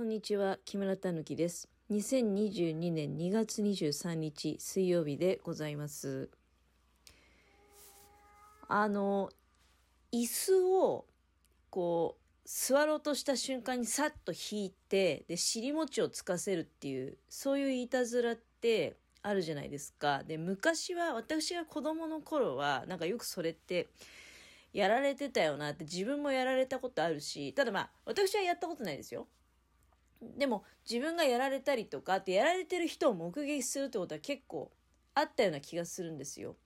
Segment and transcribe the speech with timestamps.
[0.00, 1.68] こんにちは、木村たぬきです。
[1.90, 6.30] 2022年2月23日水曜日でございます。
[8.66, 9.28] あの、
[10.10, 11.04] 椅子を
[11.68, 20.24] こう座ろうとした瞬間にさっと引いて、で、尻餅をつかせるっていう、そういういたずらってあるじゃないですか。
[20.24, 23.90] で、昔は、私が子供の頃は、なんかよくそれって、
[24.72, 29.26] やられてたよなって自分もやられたことあるし、ただまあ、私はやったことないですよ。
[30.22, 34.70] でも、自分がやられたりとかって、やられてる人を目撃するってことは結構
[35.14, 36.56] あったような気がするんですよ。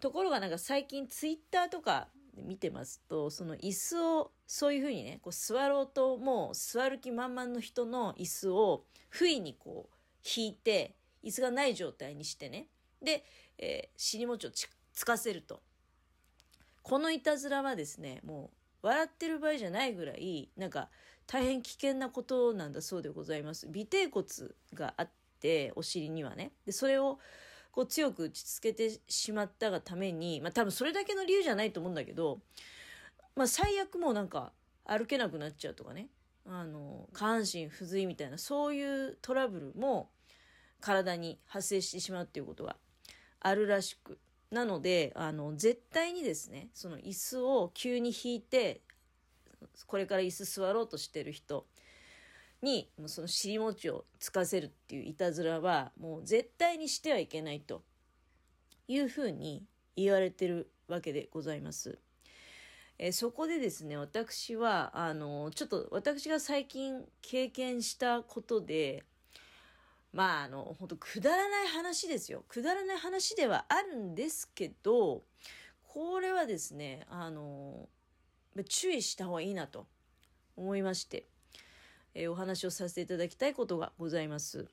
[0.00, 12.66] ところがなんか最近ツイッターとか見てますと、その椅子をそういうふうにね、こう座ろうともう座る気満々の人の椅子を不意にこう引いて、椅子がない状態にしてね、
[13.00, 13.24] で、
[13.58, 15.62] えー、尻餅をつかせると。
[16.82, 18.50] このいたずらはですね、も
[18.82, 20.90] う笑ってる場合じゃないぐらい、なんか
[21.32, 23.66] 大変危険なことなんだそうでございます。
[23.66, 24.26] 尾てい骨
[24.74, 26.52] があって、お尻にはね。
[26.66, 27.20] で、それを
[27.70, 32.40] こう強く打ちつけてしまったがために、まあ多分それだけの理由じゃないと思うんだけど、
[33.34, 34.52] まあ最悪もうなんか
[34.84, 36.08] 歩けなくなっちゃうとかね。
[36.44, 40.10] あの、下半身不随みたいな、そういうトラブルも
[40.82, 42.76] 体に発生してしまうっていうことが
[43.40, 44.18] あるらしく。
[44.50, 48.82] なので、あの、絶対にですね、その椅子を急に引いて、
[49.86, 51.66] これから椅子座ろうとしてる人
[52.62, 57.82] に、もうその尻餅をつかせるっていういたずらは、もう絶対にしてはいけないと
[58.88, 59.64] いうふうに
[59.96, 61.98] 言われてるわけでございます。
[62.98, 69.04] えそこでですね、私は、あの、ちょっと私が最近経験したことで、
[70.12, 72.44] まあ、あの、本当くだらない話ですよ。
[72.48, 75.24] くだらない話ではあるんですけど、
[75.82, 77.88] これはですね、あの、
[78.68, 79.86] 注意した方がいいなと
[80.56, 81.26] 思いまして、
[82.14, 84.66] えー、お話をさせていただきたいことがございます。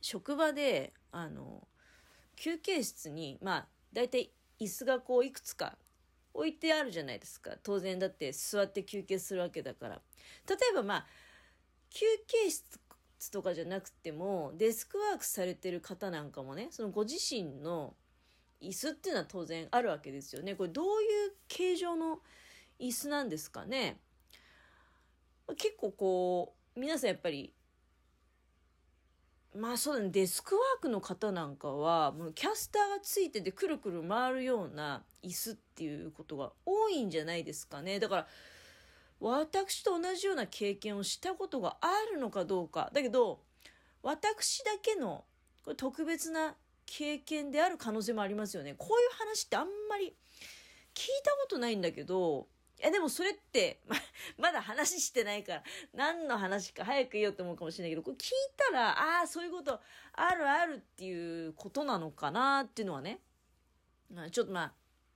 [0.00, 1.66] 職場で、あの、
[2.36, 4.30] 休憩室に、まあ、だいたい
[4.60, 5.76] 椅子がこういくつか
[6.32, 7.52] 置いてあるじゃないですか。
[7.62, 10.00] 当然だって座って休憩するわけだから。
[10.48, 11.06] 例えばまあ、
[11.90, 12.80] 休憩室
[13.30, 17.94] とかじゃなくても、デスクワークされてる方なんかもね、そのご自身の
[18.60, 20.54] 椅子っていうのは当然あるわけですよね。
[20.54, 22.20] これどういう形状の
[22.80, 23.98] 椅子なんですかね。
[25.56, 27.52] 結構こう、皆さんやっぱり、
[29.54, 37.98] まあそうだね、デスクワークの方なんかは、もうキャスターがついててくるくる回るような椅子っていうことが多いんじゃないですかね。
[37.98, 38.28] だから、
[39.18, 42.90] 私と同じような経験をしたことがあるのかどうか。
[42.94, 43.42] だけど、
[44.02, 45.24] 私だけの
[45.64, 46.54] これ特別な
[46.86, 48.74] 経験である可能性もありますよね。
[48.78, 50.14] こういう話ってあんまり
[50.94, 52.48] 聞いたことないんだけど、
[52.80, 53.96] いやでもそれって、ま、
[54.38, 55.62] まだ話してないから、
[55.94, 59.80] 何の話か早く言おうと思うかもしれないけど、これ聞いたら、ああ、そういうこと
[60.14, 63.20] あるあるっていうことなのかなっていうのはね、
[64.14, 64.72] まあちょっとまあ、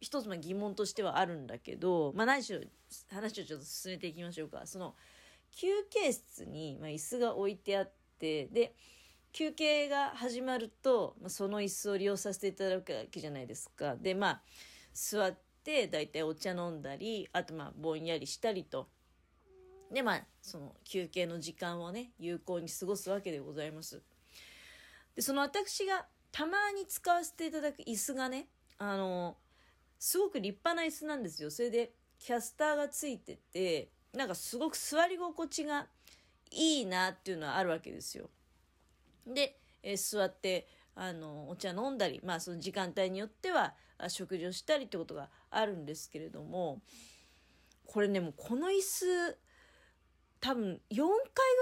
[0.00, 2.60] 一つの疑問としてはあるんだけど、まあ何しろ
[3.10, 4.66] 話をちょっと進めていきましょうか。
[4.66, 4.94] その、
[5.52, 8.74] 休憩室に、まあ、椅子が置いてあって、で、
[9.32, 13.96] 休憩が始まると、まあ、その椅子を利用させていただくわけじゃないですか。
[13.96, 14.42] で、まあ、
[14.92, 15.45] 座って、
[15.88, 18.88] だいたいお茶飲んだり、あとまあ、ぼんやりしたりと。
[19.92, 24.02] で、まあ、その休憩の時間をね、有効に過ごすわけでございます。
[25.14, 29.36] で、その私がたまに使わせていただく椅子がね、あの、
[29.98, 31.50] すごく立派な椅子なんですよ。
[31.50, 35.86] それで、キャスターがついてて、なんかすごく座り心地が
[36.50, 38.30] いいなっていうのはあるわけですよ。
[39.26, 40.66] で、えー、座って、
[40.96, 43.74] あの、お茶飲んだり、まあその時間帯によっては
[44.08, 46.80] 食事をしたりってことがあるんですけれども、
[47.84, 49.38] これね、もうこの椅子、
[50.40, 51.06] 多分4回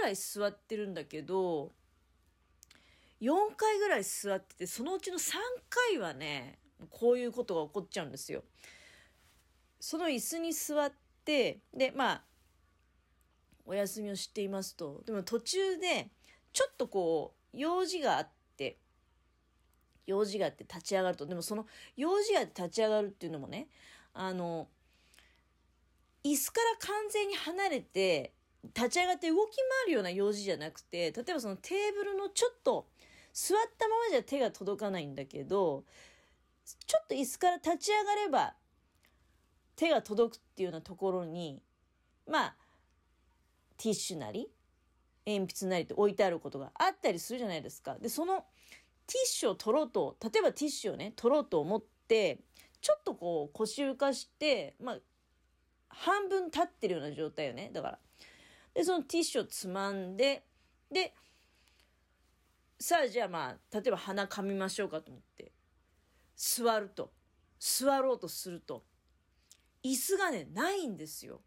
[0.00, 1.70] ぐらい座ってるんだけど、
[3.20, 5.34] 4回ぐらい座ってて、そのうちの3
[5.68, 6.58] 回はね、
[6.90, 8.42] こういうことが起こっちゃうんですよ。
[9.78, 10.92] その椅子に座っ
[11.24, 12.22] て、で、まあ、
[13.64, 16.10] お休みをしていますと、でも途中で、
[16.52, 18.39] ちょっとこう、用事があって、
[20.10, 21.66] 用事があって立ち上がると、でもその
[21.96, 23.68] 用事があって立ち上がるっていうのもね、
[24.12, 24.68] あの、
[26.24, 28.32] 椅子から完全に離れて、
[28.74, 32.86] 立ち上がって動き回るような用事じゃなくて、例えばそのテーブルのちょっと
[33.32, 35.84] 座ったままじゃ手が届かないんだけど、
[36.86, 38.54] ちょっと椅子から立ち上がれば
[39.76, 41.62] 手が届くっていうようなところに、
[42.28, 42.54] まあ、
[43.78, 44.50] ティッシュなり、
[45.26, 47.96] 鉛筆なりって置いてあることがあったりするじゃないですか。
[47.98, 48.44] で、その
[49.10, 52.38] ティッシュを取ろうと、例えばティッシュをね、取ろうと思って、
[52.80, 54.98] ちょっとこう腰浮かして、まあ、
[55.88, 57.72] 半分立ってるような状態よね。
[57.74, 57.98] だから。
[58.72, 60.44] で、そのティッシュをつまんで、
[60.92, 61.12] で、
[62.78, 65.50] さあじゃあまあ、例えば鼻かみましょうかと思って、
[66.36, 67.10] 座ると、
[67.58, 68.84] 座ろうとすると、
[69.82, 71.40] 椅子がね、ないんですよ。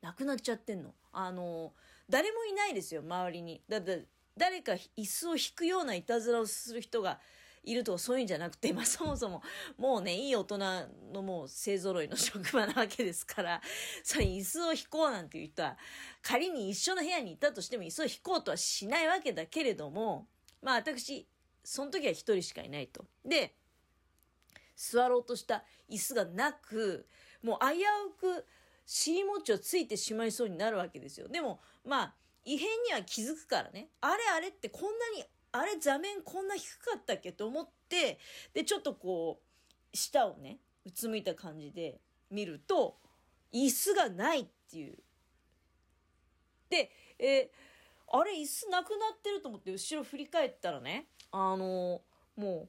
[0.00, 0.94] なくなっちゃってんの。
[1.12, 1.74] あの、
[2.10, 3.62] 誰もいないですよ、周りに。
[3.68, 4.04] だって、
[4.38, 7.20] 誰か椅子を引くようないたずらをする人が
[7.64, 9.42] いるとかそういうんじゃなくて、まあそもそも、
[9.76, 10.58] もうね、いい大人
[11.12, 13.60] のもう勢揃いの職場なわけですから、
[14.02, 15.76] それ椅子を引こうなんていう人は、
[16.22, 20.28] 仮に一緒の部屋にいたとしても椅子を引こうとはしないわけだけれども、
[20.62, 21.28] まあ私、
[21.62, 23.04] その時は一人しかいないと。
[23.24, 23.54] で、
[24.76, 27.06] 座ろうとした椅子がなく、
[27.42, 28.46] もう危うく
[28.86, 31.28] 尻餅をついてしまいそうになるわけですよ。
[31.28, 32.14] でも、まあ、
[32.48, 33.90] 異変には気づくからね。
[34.00, 35.22] あれあれってこんなに
[35.52, 38.18] あれ座面こんな低かったっけと思って、
[38.54, 39.42] で、ちょっとこ
[39.92, 42.00] う、下をね、うつむいた感じで
[42.30, 42.96] 見ると、
[43.52, 44.96] 椅子がないっていう。
[46.70, 52.68] で、えー、あれ椅子なくなってると思って後ろ振り返ったらね、あのー、も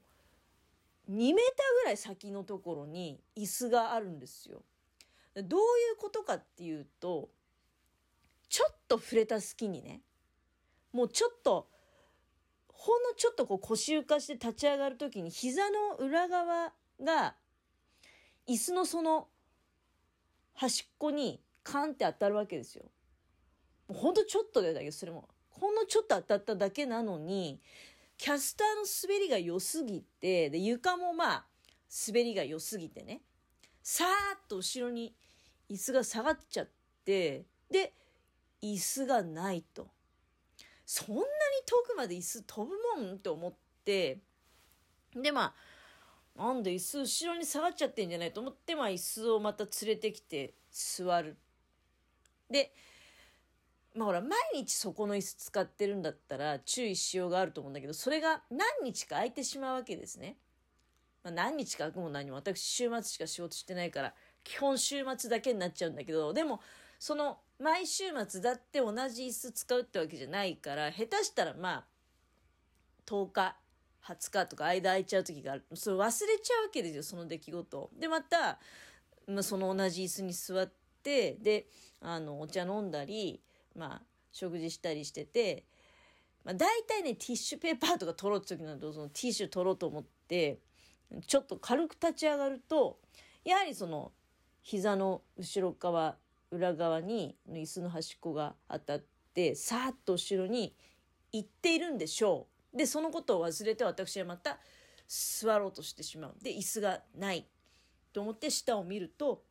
[1.08, 4.62] う、2メーターぐらい先のところに椅子があるんですよ。
[5.36, 7.30] どういうことかっていうと、
[8.50, 10.02] ちょっと触れた隙にね、
[10.92, 11.68] もうちょっと
[12.68, 17.36] ほんのちょっとこう腰浮かして立ち上がる時に膝の裏側が
[18.48, 19.28] 椅子のその
[20.54, 22.86] 端っこにカンって当たるわけですよ。
[23.88, 27.60] ほんとちょっとだけどそれもほんのちょっと当たっただけなのに
[28.18, 31.46] キャスターの滑りが良すぎてで床もまあ
[32.08, 33.22] 滑りが良すぎてね
[33.84, 35.14] さーっと後ろに
[35.70, 36.70] 椅子が下がっちゃっ
[37.04, 37.94] てで
[38.62, 39.88] 椅子がないと。
[40.86, 41.26] そんなに
[41.66, 43.54] 遠くまで椅子飛ぶもんと思っ
[43.86, 44.20] て、
[45.16, 45.54] で、ま
[46.36, 51.38] あ、なんで椅子後ろに下がっちゃってんじゃないと思って、まあ椅子をまた連れてきて座る。
[52.50, 52.74] で、
[53.94, 60.38] まあほら、毎日そこの椅子使ってるんだったら注意しようがあると思うんだけど、それが何日か空いてしまうわけですね。
[61.24, 64.14] まあ、何日か空くも何も私週末しか仕事してないから、
[64.44, 66.62] 基本週末だけになっちゃうんだけど、でも、
[67.00, 71.86] その毎週末だって同じ椅子使うってわけじゃないから、下手したらまあ、
[73.06, 73.56] 10日、
[74.06, 75.66] 20日とか間空いちゃう時がある。
[75.74, 78.60] それ忘れちゃうわけですよ、その出来事で、また、
[79.28, 80.72] まあ、その同じ椅子に座っ
[81.04, 81.68] て、で、
[82.02, 83.42] あの、お茶飲んだり、
[83.76, 85.66] まあ、食事したりしてて、
[86.44, 90.60] まあ、大体ね、ティッシュペーパーとか取ろうって時など、そのティッシュ取ろうと思って、
[91.28, 93.00] ちょっと軽く立ち上がると、
[93.44, 94.12] やはりその、
[94.62, 96.18] 膝の後ろ側
[96.52, 99.04] 裏側に椅子の端っこが当たっ
[99.34, 100.76] てさーっと後ろに
[101.32, 102.78] 行っているんでしょう。
[102.78, 104.58] でそのことを忘れて私はまた
[105.08, 106.36] 座ろうとしてしまう。
[106.42, 107.46] で椅子がない。
[108.12, 109.44] と思って下を見ると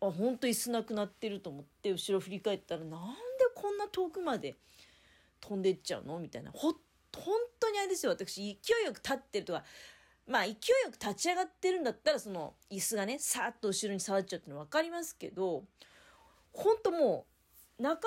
[0.00, 2.96] あ本当椅子なくなってると思って後ろ振り返ったらなんで
[3.54, 4.56] こんな遠くまで
[5.40, 6.18] 飛んでっちゃうの？
[6.18, 6.50] みたいな。
[6.52, 6.80] ほ本
[7.60, 8.12] 当にあれですよ。
[8.12, 9.64] 私勢いよく立ってるとか
[10.26, 10.56] まあ勢いよ
[10.90, 15.64] く立ち上がってるんだったらその椅子がねさーっと後ろに触っちゃうっての分かりますけど
[16.56, 17.26] ほんとも
[17.78, 18.00] う、半ば、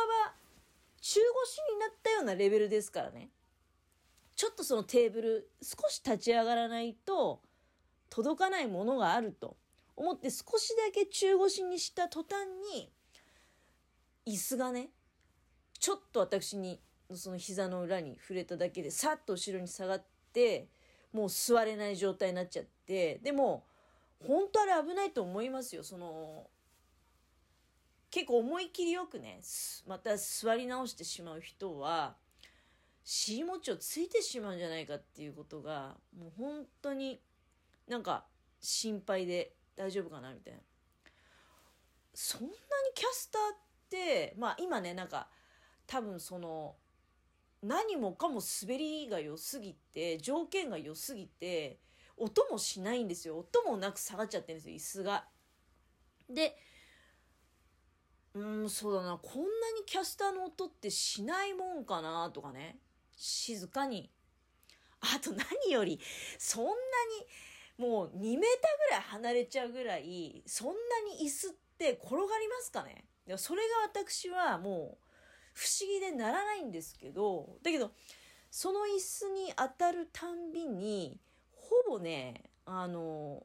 [1.02, 3.30] 中腰になったようなレベルですからね。
[4.36, 7.42] ちょっとそのテーブル、少し立ち上がらないと、
[8.10, 9.56] 届かないものがあると
[9.96, 12.92] 思って少しだけ中腰にした途端に、
[14.26, 14.90] 椅子がね、
[15.78, 16.82] ちょっと私に、
[17.14, 20.04] その膝の裏に触れただけで、さっと後ろに下がっ
[20.34, 20.68] て、
[21.14, 23.64] もう座れない状態になっちゃって、でも、
[24.26, 25.84] 本当あれ危ないと思いますよ。
[25.84, 26.50] その、
[28.12, 29.42] 結構思い切りよくね、
[29.88, 32.16] また座り直してしまう人は、
[33.04, 37.22] 尻餅をついてしまうんじゃないかっていうことが、もう本当に
[37.88, 38.26] なんか
[38.60, 40.60] 心配で大丈夫かなみたいな。
[42.14, 42.54] そんなに
[42.94, 43.58] キャスターっ
[43.90, 45.30] て、まあ今ね、なんか
[45.88, 46.76] 多分その、
[47.62, 51.80] 何もかも滑りが良すぎて、条件が良すぎて、
[52.18, 53.38] 音もしないんですよ。
[53.40, 55.28] 音もなく下がっちゃってるんですよ、椅子が。
[56.30, 56.58] で、
[58.36, 59.18] うん、そうだな。
[59.18, 62.78] こんなにキャスターの音ってしないもんかなとかね。
[63.16, 64.12] 静かに。
[65.02, 66.00] あと何より、
[66.38, 66.76] そんなに、
[67.78, 68.40] もう2メーター
[68.90, 70.74] ぐらい離れちゃうぐらい、そんな
[71.18, 73.06] に椅子って転がりますかね
[73.38, 73.62] それ
[73.94, 75.10] が私はもう
[75.54, 77.92] 不思議でならないんですけど、だけど、
[78.52, 81.20] その椅子に当たるたんびに、
[81.54, 83.44] ほぼね、あの、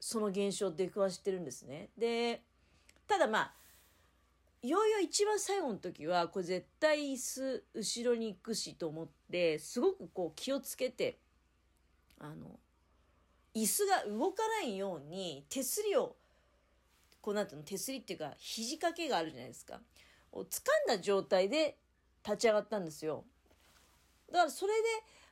[0.00, 1.90] その現象出くわしてるんですね。
[1.96, 2.42] で、
[3.06, 3.54] ただまあ、
[4.60, 11.18] いよいよ一番最後の時は、これ絶対椅子後ろに行くしと思って、すごくこう気をつけて、
[12.18, 12.58] あの、
[13.54, 16.16] 椅子が動かないように手すりを、
[17.20, 19.80] こうなんていうの、手すりっていうか、肘掛けがあるじゃないですか。
[20.32, 20.46] を掴ん
[20.88, 21.78] だ状態で
[22.24, 23.24] 立ち上がったんですよ。
[24.32, 24.88] だからそれで、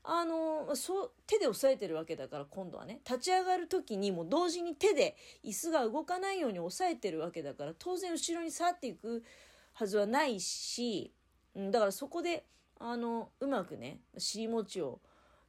[0.08, 9.24] あの、そう、手で押さえてるわけだから今度はね、立ち上がる時にも同時に手で椅子が動かないように押さえてるわけだから、当然後ろに去っていく
[9.72, 11.12] はずはないし、
[11.56, 12.44] うん、だからそこで、
[12.78, 15.00] あの、うまくね、尻餅を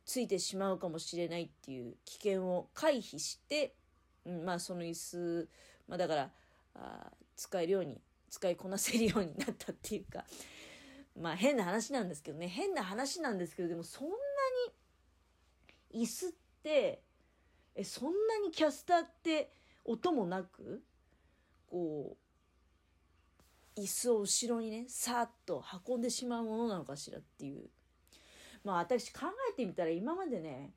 [0.06, 3.76] ついてしまうかもしれないっていう危険を回避して、
[4.26, 5.48] うん、まあその椅子、
[5.88, 6.32] まあだから、
[6.74, 10.26] あ使えるように、使いこなせるようになったっていうか、
[11.20, 14.16] まあ変な話なんですけどね、変な話なんですけど、でもそんな
[15.94, 16.30] 椅子っ
[16.64, 17.02] て、
[17.76, 19.52] え、そんなにキャスターって
[19.86, 20.82] 音もなく、
[21.70, 22.18] こ
[23.76, 27.70] う、椅子を後ろにね、さーっと運んでしまうものなのかしらっていう。
[28.64, 30.74] まあ私考えてみたら今までね、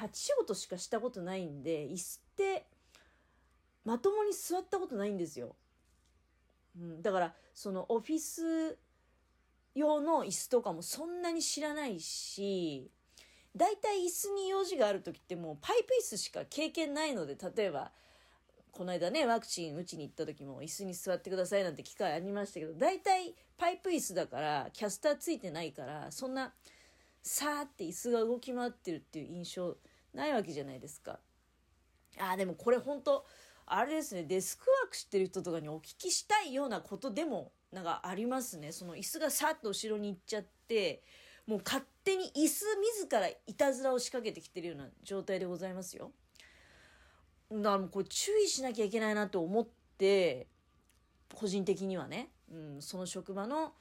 [0.00, 2.66] 立ち仕事しかしたことないんで、椅子って
[3.84, 5.56] まともに座ったことないんですよ。
[6.76, 8.78] うん、だからそのオフィス
[9.74, 12.90] 用の椅子とかもそんなに知らないし、
[13.56, 17.92] だいたい椅子に用事がある時ってもうパイプ椅子しか経験ないので、例えば、
[18.72, 26.52] この間ね、ワクチン打ちに行った時も椅子に座ってくださいなんて機会ありましたけど、だいたいパイプ椅子だから、キャスターついてないから、そんな、
[27.22, 29.76] さーって椅子が動き回ってるっていう印象
[30.12, 31.20] ないわけじゃないですか。
[32.18, 33.24] ああ、でもこれ本当
[33.66, 38.72] あれですね、デスクワークしてる人とかにお聞きしたいようなことでもなんかありますね。
[38.72, 41.02] その椅子がさっと後ろに行っちゃって、
[41.46, 42.64] もう勝手に椅子
[43.00, 46.12] 自らいたずらを仕掛けてきてるような状態でございますよ。
[47.50, 50.46] だからもうこれ注意しなきゃいけないなと思って、
[51.34, 53.72] 個人的にはね、うん、その職場の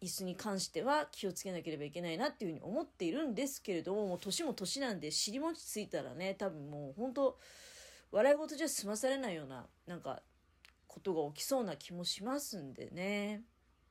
[0.00, 7.38] 椅子に関しては気をつけなければいけないなっていうふうに思っているんですけれども、もう年も年なんで尻餅ついたらね、多分もう本当
[8.12, 10.22] 笑い事じゃ済まされないような、なんか
[10.86, 13.42] ことが起きそうな気もしますんでね。